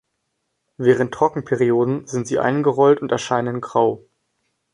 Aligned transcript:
Während 0.77 1.13
Trockenperioden 1.13 2.07
sind 2.07 2.25
sie 2.25 2.39
eingerollt 2.39 3.03
und 3.03 3.11
erscheinen 3.11 3.61
grau. 3.61 4.03